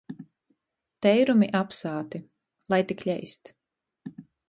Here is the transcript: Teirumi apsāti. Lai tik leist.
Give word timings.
Teirumi 1.07 1.51
apsāti. 1.61 2.25
Lai 2.75 2.83
tik 2.93 3.09
leist. 3.11 3.57